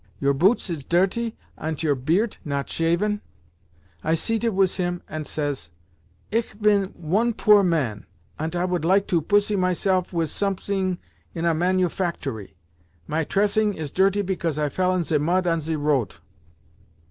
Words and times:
Your 0.19 0.33
boots 0.33 0.67
is 0.71 0.83
dirty, 0.83 1.37
ant 1.59 1.83
your 1.83 1.95
beart 1.95 2.37
not 2.43 2.67
shaven.' 2.67 3.21
I 4.03 4.15
seated 4.15 4.49
wis 4.49 4.77
him, 4.77 5.03
ant 5.07 5.27
says, 5.27 5.69
'Ich 6.31 6.59
bin 6.59 6.85
one 6.97 7.33
poor 7.35 7.61
man, 7.61 8.07
ant 8.39 8.55
I 8.55 8.65
would 8.65 8.83
like 8.83 9.05
to 9.09 9.21
pusy 9.21 9.55
myself 9.55 10.11
wis 10.11 10.31
somesing 10.33 10.97
in 11.35 11.45
a 11.45 11.53
manufactory. 11.53 12.57
My 13.05 13.23
tressing 13.23 13.75
is 13.75 13.91
dirty 13.91 14.23
because 14.23 14.57
I 14.57 14.69
fell 14.69 14.95
in 14.95 15.03
ze 15.03 15.19
mud 15.19 15.45
on 15.45 15.61
ze 15.61 15.75
roat. 15.75 16.19